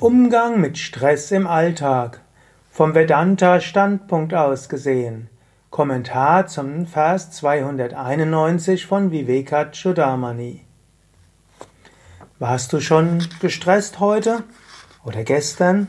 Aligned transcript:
Umgang 0.00 0.60
mit 0.60 0.78
Stress 0.78 1.32
im 1.32 1.48
Alltag. 1.48 2.20
Vom 2.70 2.94
Vedanta-Standpunkt 2.94 4.32
aus 4.32 4.68
gesehen. 4.68 5.28
Kommentar 5.70 6.46
zum 6.46 6.86
Vers 6.86 7.32
291 7.32 8.86
von 8.86 9.10
Vivekachudamani. 9.10 10.64
Warst 12.38 12.72
du 12.72 12.80
schon 12.80 13.26
gestresst 13.40 13.98
heute 13.98 14.44
oder 15.04 15.24
gestern? 15.24 15.88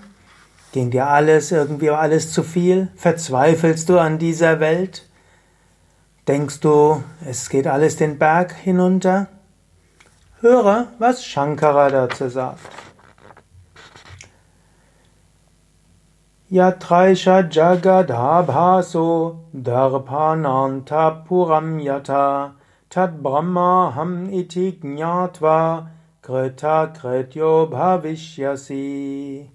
Ging 0.72 0.90
dir 0.90 1.06
alles 1.06 1.52
irgendwie 1.52 1.92
alles 1.92 2.34
zu 2.34 2.42
viel? 2.42 2.88
Verzweifelst 2.96 3.90
du 3.90 4.00
an 4.00 4.18
dieser 4.18 4.60
Welt? 4.60 5.08
Denkst 6.28 6.62
du, 6.62 7.04
es 7.30 7.48
geht 7.50 7.68
alles 7.68 7.96
den 7.96 8.18
Berg 8.18 8.56
hinunter? 8.56 9.28
Höre, 10.42 10.88
was 10.98 11.24
Shankara 11.24 11.92
dazu 11.92 12.28
sagt. 12.28 12.89
Yatraisha 16.52 17.48
jagadabhaso 17.48 19.38
darpananta 19.56 21.24
puram 21.28 21.80
yata 21.80 22.54
tad 22.90 23.22
brahma 23.22 23.92
ham 23.94 24.34
iti 24.34 24.72
jnatva 24.72 25.88
krita 26.24 26.92
krityo 26.92 27.70
bhavishyasi. 27.70 29.48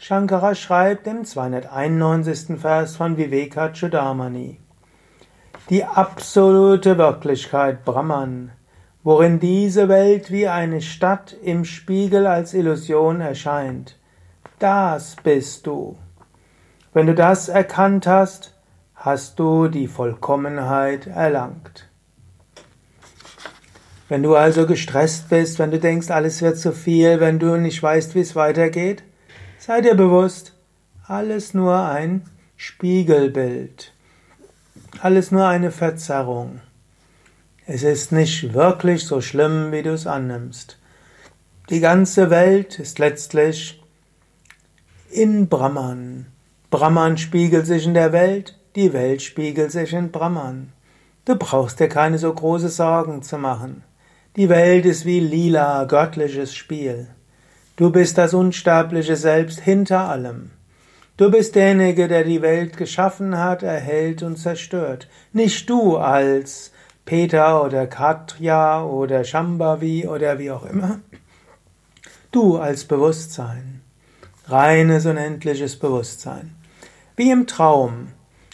Shankara 0.00 0.56
schreibt 0.56 1.06
im 1.06 1.24
291. 1.24 2.58
Vers 2.58 2.96
von 2.96 3.16
Vivekachudamani. 3.16 4.58
Die 5.70 5.84
absolute 5.84 6.98
Wirklichkeit 6.98 7.84
Brahman, 7.84 8.50
worin 9.04 9.38
diese 9.38 9.88
Welt 9.88 10.32
wie 10.32 10.48
eine 10.48 10.82
Stadt 10.82 11.32
im 11.44 11.64
Spiegel 11.64 12.26
als 12.26 12.54
Illusion 12.54 13.20
erscheint, 13.20 13.96
das 14.58 15.14
bist 15.22 15.68
du. 15.68 15.96
Wenn 16.94 17.08
du 17.08 17.14
das 17.16 17.48
erkannt 17.48 18.06
hast, 18.06 18.54
hast 18.94 19.40
du 19.40 19.66
die 19.66 19.88
Vollkommenheit 19.88 21.08
erlangt. 21.08 21.88
Wenn 24.08 24.22
du 24.22 24.36
also 24.36 24.64
gestresst 24.64 25.28
bist, 25.28 25.58
wenn 25.58 25.72
du 25.72 25.80
denkst, 25.80 26.12
alles 26.12 26.40
wird 26.40 26.56
zu 26.56 26.70
viel, 26.70 27.18
wenn 27.18 27.40
du 27.40 27.56
nicht 27.56 27.82
weißt, 27.82 28.14
wie 28.14 28.20
es 28.20 28.36
weitergeht, 28.36 29.02
sei 29.58 29.80
dir 29.80 29.96
bewusst, 29.96 30.54
alles 31.04 31.52
nur 31.52 31.76
ein 31.76 32.30
Spiegelbild, 32.56 33.92
alles 35.00 35.32
nur 35.32 35.48
eine 35.48 35.72
Verzerrung. 35.72 36.60
Es 37.66 37.82
ist 37.82 38.12
nicht 38.12 38.54
wirklich 38.54 39.04
so 39.04 39.20
schlimm, 39.20 39.72
wie 39.72 39.82
du 39.82 39.94
es 39.94 40.06
annimmst. 40.06 40.78
Die 41.70 41.80
ganze 41.80 42.30
Welt 42.30 42.78
ist 42.78 43.00
letztlich 43.00 43.82
in 45.10 45.48
Brahman. 45.48 46.26
Brahman 46.74 47.18
spiegelt 47.18 47.68
sich 47.68 47.86
in 47.86 47.94
der 47.94 48.12
Welt, 48.12 48.58
die 48.74 48.92
Welt 48.92 49.22
spiegelt 49.22 49.70
sich 49.70 49.92
in 49.92 50.10
Brahman. 50.10 50.72
Du 51.24 51.36
brauchst 51.36 51.78
dir 51.78 51.88
keine 51.88 52.18
so 52.18 52.34
große 52.34 52.68
Sorgen 52.68 53.22
zu 53.22 53.38
machen. 53.38 53.84
Die 54.34 54.48
Welt 54.48 54.84
ist 54.84 55.06
wie 55.06 55.20
lila, 55.20 55.84
göttliches 55.84 56.52
Spiel. 56.52 57.06
Du 57.76 57.90
bist 57.90 58.18
das 58.18 58.34
unsterbliche 58.34 59.14
Selbst 59.14 59.60
hinter 59.60 60.08
allem. 60.08 60.50
Du 61.16 61.30
bist 61.30 61.54
derjenige, 61.54 62.08
der 62.08 62.24
die 62.24 62.42
Welt 62.42 62.76
geschaffen 62.76 63.38
hat, 63.38 63.62
erhält 63.62 64.24
und 64.24 64.36
zerstört. 64.36 65.06
Nicht 65.32 65.70
du 65.70 65.96
als 65.96 66.72
Peter 67.04 67.62
oder 67.62 67.86
Katja 67.86 68.82
oder 68.82 69.22
Shambhavi 69.22 70.08
oder 70.08 70.40
wie 70.40 70.50
auch 70.50 70.66
immer. 70.66 70.98
Du 72.32 72.58
als 72.58 72.84
Bewusstsein. 72.84 73.80
Reines 74.48 75.06
unendliches 75.06 75.78
Bewusstsein. 75.78 76.63
Wie 77.16 77.30
im 77.30 77.46
Traum. 77.46 78.08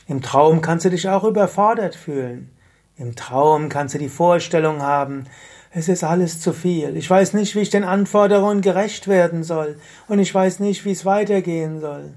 Im 0.06 0.20
Traum 0.20 0.61
kannst 0.61 0.84
du 0.84 0.91
dich 0.91 1.08
auch 1.08 1.25
überfordert 1.25 1.94
fühlen. 1.94 2.51
Im 2.98 3.17
Traum 3.17 3.70
kannst 3.70 3.95
du 3.95 3.98
die 3.98 4.11
Vorstellung 4.11 4.83
haben, 4.83 5.24
es 5.73 5.89
ist 5.89 6.05
alles 6.05 6.40
zu 6.40 6.52
viel. 6.52 6.95
Ich 6.96 7.08
weiß 7.08 7.33
nicht, 7.33 7.55
wie 7.55 7.61
ich 7.61 7.70
den 7.70 7.84
Anforderungen 7.84 8.61
gerecht 8.61 9.08
werden 9.08 9.45
soll. 9.45 9.79
Und 10.08 10.18
ich 10.18 10.34
weiß 10.34 10.61
nicht, 10.61 10.84
wie 10.84 10.90
es 10.90 11.07
weitergehen 11.07 11.80
soll. 11.80 12.12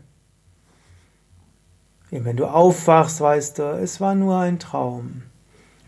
Wenn 2.09 2.35
du 2.35 2.45
aufwachst, 2.45 3.21
weißt 3.21 3.59
du, 3.59 3.63
es 3.81 4.01
war 4.01 4.13
nur 4.13 4.37
ein 4.37 4.59
Traum. 4.59 5.23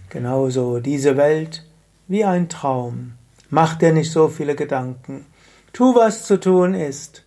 Genauso 0.10 0.80
diese 0.80 1.18
Welt 1.18 1.66
wie 2.08 2.24
ein 2.24 2.48
Traum. 2.48 3.14
Mach 3.50 3.76
dir 3.76 3.92
nicht 3.92 4.12
so 4.12 4.30
viele 4.30 4.56
Gedanken. 4.56 5.26
Tu, 5.74 5.96
was 5.96 6.24
zu 6.24 6.40
tun 6.40 6.76
ist. 6.76 7.26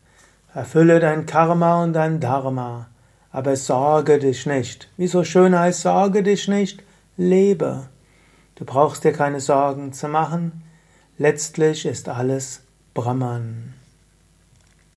Erfülle 0.54 0.98
dein 0.98 1.26
Karma 1.26 1.82
und 1.82 1.92
dein 1.92 2.20
Dharma 2.20 2.88
aber 3.30 3.56
sorge 3.56 4.18
dich 4.18 4.46
nicht. 4.46 4.88
Wie 4.96 5.06
so 5.06 5.24
schön 5.24 5.58
heißt, 5.58 5.82
sorge 5.82 6.22
dich 6.22 6.48
nicht, 6.48 6.82
lebe. 7.16 7.88
Du 8.54 8.64
brauchst 8.64 9.04
dir 9.04 9.12
keine 9.12 9.40
Sorgen 9.40 9.92
zu 9.92 10.08
machen. 10.08 10.64
Letztlich 11.16 11.86
ist 11.86 12.08
alles 12.08 12.62
Brahman. 12.94 13.74